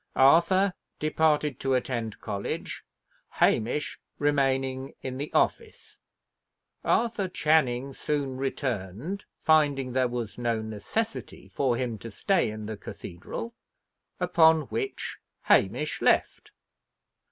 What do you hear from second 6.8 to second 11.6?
Arthur Channing soon returned, finding there was no necessity